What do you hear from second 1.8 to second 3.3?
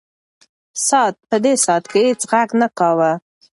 کې هیڅ غږ نه کاوه.